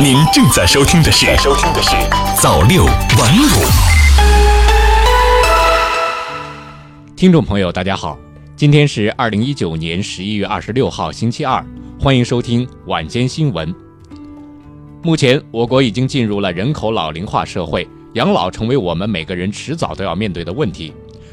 [0.00, 1.90] 您正在收听的是《收听的是
[2.40, 3.46] 早六晚五》。
[7.14, 8.18] 听众朋友，大家好，
[8.56, 11.64] 今天是二零一九年十一月二十六号，星期二，
[12.00, 13.72] 欢迎收听晚间新闻。
[15.02, 20.92] 目前，我国已经进入了人口老龄化社会，养老成为我们每个人迟早都要面对的问题。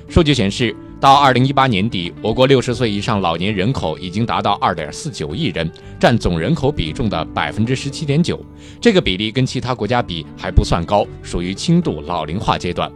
[0.10, 8.44] 数据显示，到二零一八年底，我国六十岁以上老年人口已经达到二点四九亿人，占总人口比重的百分之十七点九。
[8.82, 12.92] 这个比例跟其他国家比还不算高，属于轻度老龄化阶段。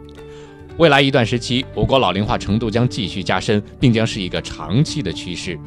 [0.76, 5.58] 未来一段时期，我国老龄化程度将继续加深，并将是一个长期的趋势。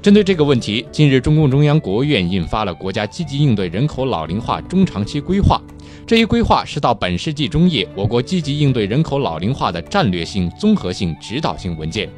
[0.00, 5.60] 针对这个问题，近日中共中央、国务院印发了《国家积极应对人口老龄化中长期规划》。
[6.08, 12.08] 这一规划是到本世纪中叶，我国积极应对人口老龄化的战略性、综合性、指导性文件。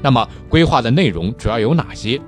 [0.00, 2.18] 那么，规划的内容主要有哪些？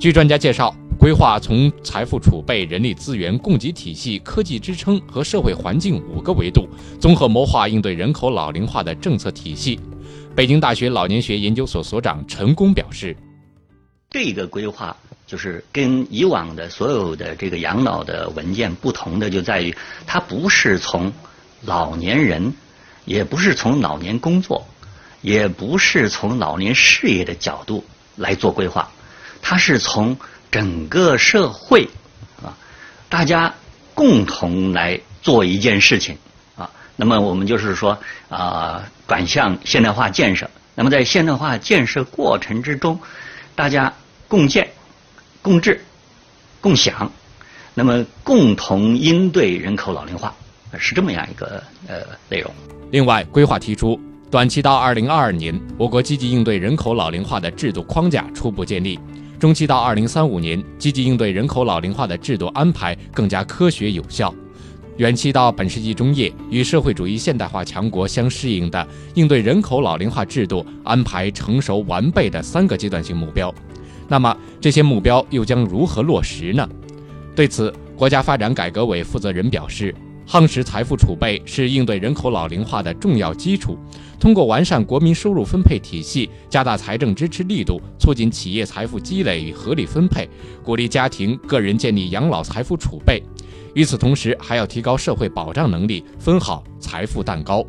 [0.00, 6.66] 据专家介绍，规划从财富储备、人力资源、供给体系、科技支撑和社会环境五个维度，
[6.98, 9.78] 综合谋划应对人口老龄化的政策体系。
[10.34, 13.14] 北京大学老年学研究所所长陈功表示
[14.08, 14.96] ：“这个规划。”
[15.28, 19.76] 就是跟以往的所有的这个养老的文件不同的，就在于
[20.06, 21.12] 它不是从
[21.60, 22.54] 老年人，
[23.04, 24.66] 也不是从老年工作，
[25.20, 27.84] 也不是从老年事业的角度
[28.16, 28.90] 来做规划，
[29.42, 30.16] 它是从
[30.50, 31.90] 整个社会
[32.42, 32.56] 啊，
[33.10, 33.54] 大家
[33.92, 36.16] 共同来做一件事情
[36.56, 36.70] 啊。
[36.96, 37.98] 那么我们就是说
[38.30, 40.50] 啊，转向现代化建设。
[40.74, 42.98] 那么在现代化建设过程之中，
[43.54, 43.92] 大家
[44.26, 44.70] 共建。
[45.42, 45.80] 共治、
[46.60, 47.10] 共享，
[47.74, 50.34] 那么共同应对人口老龄化，
[50.78, 52.52] 是这么样一个呃内容。
[52.90, 53.98] 另外，规划提出，
[54.30, 58.98] 短期到二零二二年，我国积极应对人口老龄化的制度框架初步建立；
[59.38, 64.34] 中期到二零三五年，积极应对人口老龄化的制度安排更加科学有效；
[64.96, 73.54] 远期到本世纪中叶，与社会主义现代化强国相适应的应对人口老龄化制度安排成熟完备的三个阶段性目标。
[74.08, 76.66] 那么这些目标又将如何落实呢？
[77.36, 79.94] 对此，国家发展改革委负责人表示，
[80.26, 83.78] 夯实财富储备是应对人口老龄化的重要基础。
[84.18, 90.28] 通过完善国民收入分配体系，加大财政支持力度，促进企业财富积累与合理分配，
[90.64, 93.22] 鼓励家庭个人建立养老财富储备。
[93.74, 97.64] 与此同时，还要提高社会保障能力，分好财富蛋糕。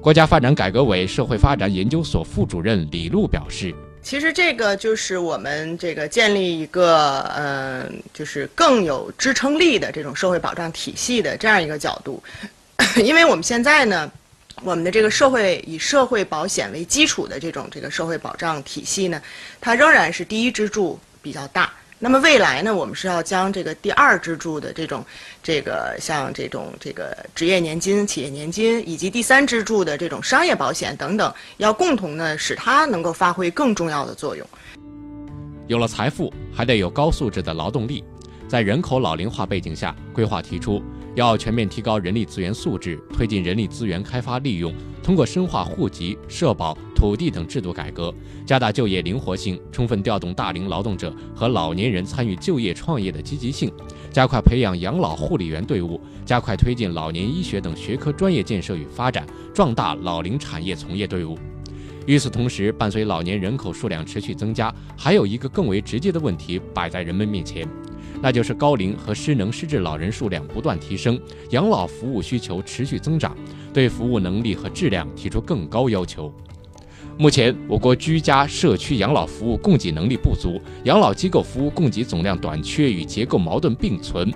[0.00, 3.74] 国家发展改革委社会发展研究所副主任李璐表示。
[4.06, 12.22] 其实这个就是我们这个建立一个，嗯，就是更有支撑力的这种社会保障体系的这样一个角度，
[13.02, 14.08] 因为我们现在呢，
[14.62, 19.20] 我们的这个社会以社会保险为基础的这种这个社会保障体系呢，
[19.60, 21.72] 它仍然是第一支柱比较大。
[21.98, 25.02] 那么未来呢，我们是要将这个第二支柱的这种，
[25.42, 34.46] 这个像这种这个职业年金、企业年金，以及第三支柱的这种商业保险等等，要共同呢使它能够发挥更重要的作用。
[35.68, 38.04] 有了财富，还得有高素质的劳动力。
[38.46, 40.82] 在人口老龄化背景下，规划提出
[41.16, 44.70] 要全面提高人力资源素质，推进人力资源开发利用，
[45.02, 53.72] 通过深化户籍、社保、土地等制度改革，加大就业灵活性，充分调动大龄劳动者和老年人参与就业创业的积极性，
[54.12, 61.38] 加快培养养老护理员队伍，加快推进老年医学等学科专业建设与发展，壮大老龄产业从业队伍。
[62.06, 67.66] 与此同时，伴随老年人口数量持续增加，还有一个更为直接的问题摆在人们面前。
[68.26, 71.16] 那就是高龄和失能失智老人数量不断提升，
[71.50, 73.36] 养老服务需求持续增长，
[73.72, 76.34] 对服务能力和质量提出更高要求。
[77.16, 84.28] 目前，我国居家社区养老服务供给能力不足，养老机构服务供给总量短缺与结构矛盾并存。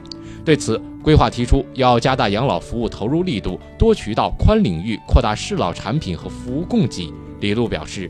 [0.44, 7.12] 对此，规划提出要加大养老服务投入力度，多渠道、宽领域扩大适老产品和服务供给。
[7.40, 8.08] 李璐表示。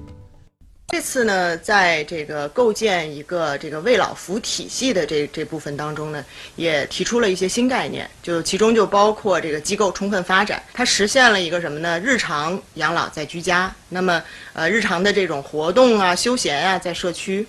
[0.93, 6.25] 这次呢，在这个构建一个这个为老服务体系的这这部分当中呢，
[6.57, 11.99] 也提出了一些新概念，就其中就包括这个机构充分发展，它实现了一个什么呢？
[12.01, 14.21] 日常养老在居家，那么
[14.53, 17.47] 呃日常的这种活动啊、休闲啊在社区，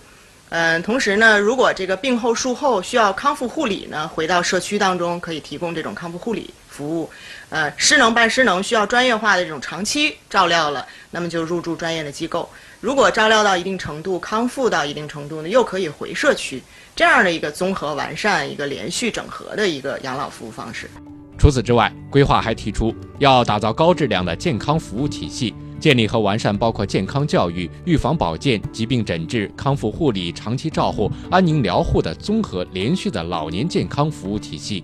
[0.51, 7.09] 嗯，同时呢，如果这个病后术后需要康复护理呢，回到社区当中可以提供这种康复护理服务，
[7.47, 12.49] 呃，失能半失能需要专业化的这种长期照料了，那么就入住专业的机构。
[12.81, 16.61] 如果照料到一定程度，康复到一定程度呢，又可以回社区，
[16.93, 20.91] 这样的一个综合完善、一个连续整合的一个养老服务方式。
[21.39, 34.83] 除此之外，规划还提出要打造高质量的健康服务体系，建立和完善包括健康教育、预防保健、疾病诊治、康复护理、长期照护、安宁疗护的综合连续的老年健康服务体系。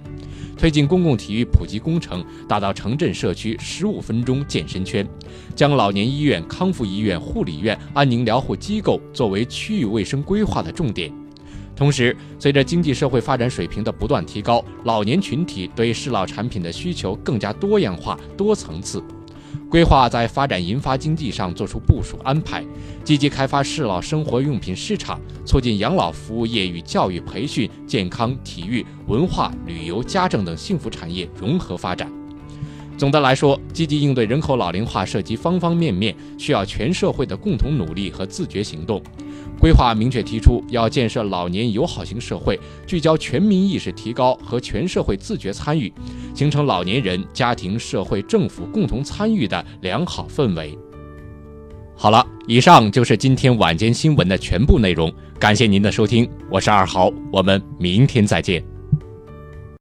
[0.57, 5.07] 推进公共体育普及工程，打造城镇社区十五分钟健身圈，
[5.55, 11.13] 将老年医院、康复医院、护理院、安宁疗护机构作为区域卫生规划的重点。
[11.75, 18.99] 同时，随着经济社会发展水平的不断提高，老年群体对适老产品的需求更加多样化、多层次。
[19.69, 22.63] 规划在发展银发经济上做出部署安排，
[23.03, 32.11] 积极开发适老生活用品市场，促进养老服务业与教育培训、健康、体育、文化、旅游、家政等幸福产业融合发展。
[32.97, 39.01] 总的来说，积极应对人口老龄化涉及方方面面，需要全社会的共同努力和自觉行动。
[39.59, 45.93] 规划明确提出，要建设老年友好型社会，聚焦全民意识提高和全社会自觉参与，
[46.33, 50.77] 形成老年人、家庭、社会、政府共同参与的良好氛围。
[51.95, 58.76] 好了，以上就是今天晚间新闻的全部内容，感谢您的收听，我是二豪，我们明天再见。